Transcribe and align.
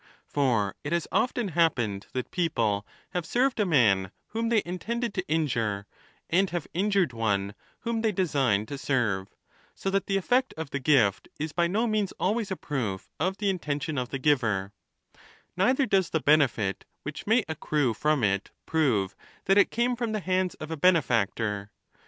For 0.25 0.73
it 0.83 0.93
has 0.93 1.07
often 1.11 1.49
happened 1.49 2.07
that 2.13 2.31
people 2.31 2.87
have 3.11 3.23
served 3.23 3.59
a 3.59 3.67
man 3.67 4.11
whom 4.29 4.49
they 4.49 4.63
intended 4.65 5.13
to 5.13 5.27
injure, 5.27 5.85
and 6.27 6.49
have 6.49 6.65
injured 6.73 7.13
one 7.13 7.53
whom 7.81 8.01
they 8.01 8.11
designed 8.11 8.67
to 8.69 8.79
serve; 8.79 9.35
so 9.75 9.91
that 9.91 10.07
the 10.07 10.17
effect 10.17 10.55
of 10.57 10.71
the 10.71 10.79
gift 10.79 11.27
is 11.37 11.51
by 11.51 11.67
no 11.67 11.85
means 11.85 12.13
always 12.19 12.49
a 12.49 12.55
proof 12.55 13.11
of 13.19 13.37
the 13.37 13.51
intention 13.51 13.99
of 13.99 14.09
the 14.09 14.17
giver; 14.17 14.73
neither 15.55 15.85
does 15.85 16.09
the 16.09 16.19
benefit 16.19 16.83
which 17.03 17.27
may 17.27 17.45
accrue 17.47 17.93
from 17.93 18.23
it 18.23 18.49
prove 18.65 19.15
that 19.45 19.59
it 19.59 19.69
came 19.69 19.95
from 19.95 20.13
the 20.13 20.19
hands 20.19 20.55
of 20.55 20.71
a 20.71 20.75
benefactor. 20.77 21.69